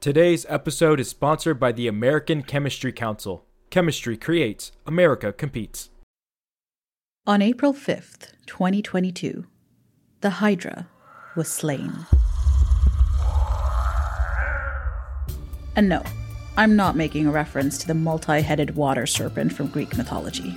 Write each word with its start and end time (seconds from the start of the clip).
Today's 0.00 0.46
episode 0.48 0.98
is 0.98 1.10
sponsored 1.10 1.60
by 1.60 1.72
the 1.72 1.86
American 1.86 2.42
Chemistry 2.42 2.90
Council. 2.90 3.44
Chemistry 3.68 4.16
creates, 4.16 4.72
America 4.86 5.30
competes. 5.30 5.90
On 7.26 7.42
April 7.42 7.74
5th, 7.74 8.32
2022, 8.46 9.44
the 10.22 10.30
Hydra 10.30 10.88
was 11.36 11.48
slain. 11.48 11.92
And 15.76 15.90
no, 15.90 16.02
I'm 16.56 16.76
not 16.76 16.96
making 16.96 17.26
a 17.26 17.30
reference 17.30 17.76
to 17.76 17.86
the 17.86 17.92
multi 17.92 18.40
headed 18.40 18.76
water 18.76 19.06
serpent 19.06 19.52
from 19.52 19.66
Greek 19.66 19.98
mythology. 19.98 20.56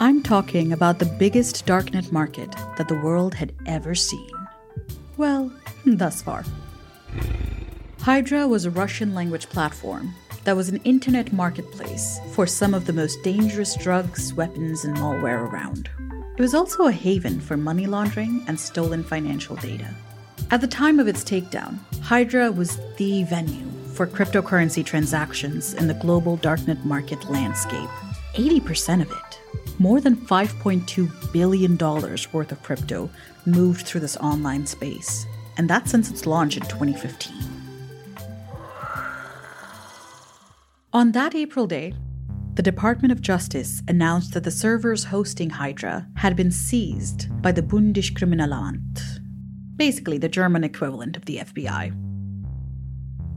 I'm 0.00 0.24
talking 0.24 0.72
about 0.72 0.98
the 0.98 1.06
biggest 1.20 1.66
darknet 1.66 2.10
market 2.10 2.50
that 2.76 2.88
the 2.88 3.00
world 3.00 3.34
had 3.34 3.52
ever 3.66 3.94
seen. 3.94 4.32
Well, 5.16 5.52
thus 5.86 6.20
far. 6.20 6.44
Hydra 8.02 8.48
was 8.48 8.64
a 8.64 8.70
Russian 8.72 9.14
language 9.14 9.48
platform 9.48 10.12
that 10.42 10.56
was 10.56 10.68
an 10.68 10.78
internet 10.78 11.32
marketplace 11.32 12.18
for 12.32 12.48
some 12.48 12.74
of 12.74 12.84
the 12.84 12.92
most 12.92 13.22
dangerous 13.22 13.76
drugs, 13.76 14.34
weapons, 14.34 14.84
and 14.84 14.96
malware 14.96 15.48
around. 15.48 15.88
It 16.36 16.40
was 16.40 16.52
also 16.52 16.86
a 16.88 16.90
haven 16.90 17.38
for 17.38 17.56
money 17.56 17.86
laundering 17.86 18.44
and 18.48 18.58
stolen 18.58 19.04
financial 19.04 19.54
data. 19.54 19.94
At 20.50 20.60
the 20.60 20.66
time 20.66 20.98
of 20.98 21.06
its 21.06 21.22
takedown, 21.22 21.78
Hydra 22.00 22.50
was 22.50 22.76
the 22.96 23.22
venue 23.22 23.70
for 23.94 24.08
cryptocurrency 24.08 24.84
transactions 24.84 25.74
in 25.74 25.86
the 25.86 25.94
global 25.94 26.36
darknet 26.38 26.84
market 26.84 27.30
landscape. 27.30 27.88
80% 28.34 29.02
of 29.02 29.12
it, 29.12 29.38
more 29.78 30.00
than 30.00 30.16
$5.2 30.16 31.32
billion 31.32 31.78
worth 31.78 32.50
of 32.50 32.62
crypto, 32.64 33.08
moved 33.46 33.86
through 33.86 34.00
this 34.00 34.16
online 34.16 34.66
space, 34.66 35.24
and 35.56 35.70
that 35.70 35.88
since 35.88 36.10
its 36.10 36.26
launch 36.26 36.56
in 36.56 36.64
2015. 36.64 37.51
On 40.94 41.12
that 41.12 41.34
April 41.34 41.66
day, 41.66 41.94
the 42.52 42.62
Department 42.62 43.12
of 43.12 43.22
Justice 43.22 43.80
announced 43.88 44.34
that 44.34 44.44
the 44.44 44.50
servers 44.50 45.04
hosting 45.04 45.48
Hydra 45.48 46.06
had 46.16 46.36
been 46.36 46.50
seized 46.50 47.28
by 47.40 47.50
the 47.50 47.62
Bundeskriminalamt, 47.62 49.00
basically 49.76 50.18
the 50.18 50.28
German 50.28 50.64
equivalent 50.64 51.16
of 51.16 51.24
the 51.24 51.38
FBI. 51.38 51.94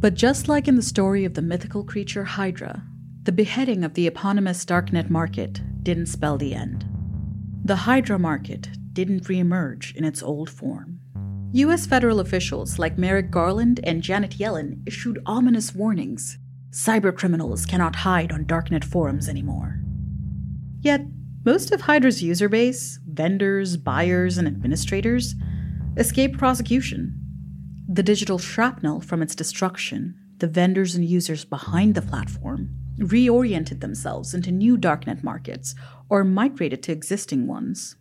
But 0.01 0.15
just 0.15 0.49
like 0.49 0.67
in 0.67 0.75
the 0.75 0.81
story 0.81 1.23
of 1.23 1.33
the 1.33 1.41
mythical 1.41 1.85
creature 1.85 2.25
Hydra, 2.25 2.83
the 3.23 3.31
beheading 3.31 3.85
of 3.85 3.93
the 3.93 4.05
eponymous 4.05 4.65
darknet 4.65 5.09
market 5.09 5.61
didn't 5.81 6.07
spell 6.07 6.37
the 6.37 6.53
end. 6.53 6.85
The 7.63 7.77
Hydra 7.77 8.19
market 8.19 8.67
didn't 8.91 9.29
reemerge 9.29 9.95
in 9.95 10.03
its 10.03 10.21
old 10.21 10.49
form. 10.49 10.99
US 11.53 11.85
federal 11.85 12.19
officials 12.19 12.77
like 12.77 12.97
Merrick 12.97 13.31
Garland 13.31 13.79
and 13.85 14.03
Janet 14.03 14.31
Yellen 14.31 14.85
issued 14.85 15.21
ominous 15.25 15.73
warnings 15.73 16.37
cybercriminals 16.75 17.65
cannot 17.65 17.95
hide 17.95 18.33
on 18.33 18.43
darknet 18.43 18.83
forums 18.83 19.29
anymore. 19.29 19.79
Yet, 20.81 21.05
most 21.45 21.71
of 21.71 21.79
Hydra's 21.79 22.21
user 22.21 22.49
base, 22.49 22.99
vendors, 23.07 23.77
buyers, 23.77 24.37
and 24.37 24.45
administrators, 24.45 25.35
escaped 25.95 26.37
prosecution. 26.37 27.17
The 27.87 28.03
digital 28.03 28.37
shrapnel 28.37 28.99
from 28.99 29.21
its 29.21 29.35
destruction, 29.35 30.15
the 30.39 30.47
vendors 30.47 30.95
and 30.95 31.05
users 31.05 31.45
behind 31.45 31.95
the 31.95 32.01
platform, 32.01 32.71
reoriented 32.97 33.79
themselves 33.79 34.33
into 34.33 34.51
new 34.51 34.77
darknet 34.77 35.23
markets 35.23 35.75
or 36.09 36.25
migrated 36.25 36.83
to 36.83 36.91
existing 36.91 37.47
ones. 37.47 37.95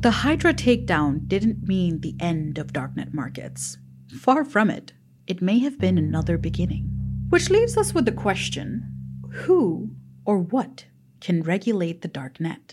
The 0.00 0.10
Hydra 0.10 0.54
takedown 0.54 1.28
didn't 1.28 1.68
mean 1.68 2.00
the 2.00 2.16
end 2.18 2.56
of 2.56 2.72
darknet 2.72 3.12
markets. 3.12 3.76
Far 4.18 4.42
from 4.42 4.70
it, 4.70 4.94
it 5.26 5.42
may 5.42 5.58
have 5.58 5.78
been 5.78 5.98
another 5.98 6.38
beginning. 6.38 6.95
Which 7.28 7.50
leaves 7.50 7.76
us 7.76 7.92
with 7.92 8.04
the 8.04 8.12
question 8.12 8.86
who 9.30 9.90
or 10.24 10.38
what 10.38 10.84
can 11.20 11.42
regulate 11.42 12.02
the 12.02 12.08
dark 12.08 12.38
net? 12.38 12.72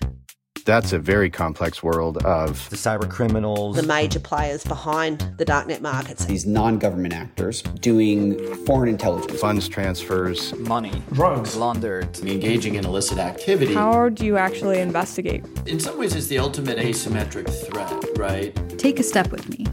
That's 0.65 0.93
a 0.93 0.99
very 0.99 1.29
complex 1.29 1.81
world 1.81 2.23
of 2.23 2.69
the 2.69 2.77
cyber 2.77 3.09
criminals, 3.09 3.75
the 3.75 3.83
major 3.83 4.19
players 4.19 4.63
behind 4.63 5.19
the 5.37 5.43
darknet 5.43 5.81
markets, 5.81 6.25
these 6.25 6.45
non 6.45 6.77
government 6.77 7.13
actors 7.15 7.63
doing 7.63 8.37
foreign 8.65 8.89
intelligence, 8.89 9.41
funds 9.41 9.67
transfers, 9.67 10.53
money, 10.59 11.01
drugs 11.11 11.55
laundered, 11.57 12.17
engaging 12.19 12.75
in 12.75 12.85
illicit 12.85 13.17
activity. 13.17 13.73
How 13.73 14.07
do 14.07 14.23
you 14.23 14.37
actually 14.37 14.79
investigate? 14.79 15.43
In 15.65 15.79
some 15.79 15.97
ways, 15.97 16.15
it's 16.15 16.27
the 16.27 16.37
ultimate 16.37 16.77
asymmetric 16.77 17.49
threat, 17.67 17.91
right? 18.17 18.53
Take 18.77 18.99
a 18.99 19.03
step 19.03 19.31
with 19.31 19.49
me 19.49 19.65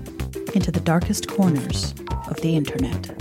into 0.54 0.72
the 0.72 0.80
darkest 0.80 1.28
corners 1.28 1.94
of 2.28 2.40
the 2.40 2.56
internet. 2.56 3.19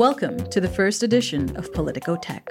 Welcome 0.00 0.48
to 0.48 0.62
the 0.62 0.68
first 0.68 1.02
edition 1.02 1.54
of 1.58 1.70
Politico 1.74 2.16
Tech, 2.16 2.48